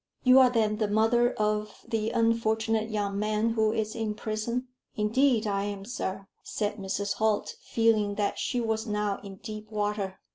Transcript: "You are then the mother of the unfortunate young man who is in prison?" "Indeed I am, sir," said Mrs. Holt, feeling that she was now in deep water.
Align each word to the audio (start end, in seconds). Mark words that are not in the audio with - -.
"You 0.23 0.39
are 0.39 0.49
then 0.49 0.77
the 0.77 0.87
mother 0.87 1.31
of 1.33 1.85
the 1.87 2.09
unfortunate 2.09 2.89
young 2.89 3.19
man 3.19 3.51
who 3.51 3.71
is 3.71 3.93
in 3.95 4.15
prison?" 4.15 4.67
"Indeed 4.95 5.45
I 5.45 5.65
am, 5.65 5.85
sir," 5.85 6.27
said 6.41 6.77
Mrs. 6.77 7.13
Holt, 7.17 7.53
feeling 7.61 8.15
that 8.15 8.39
she 8.39 8.59
was 8.59 8.87
now 8.87 9.19
in 9.23 9.35
deep 9.35 9.69
water. 9.69 10.19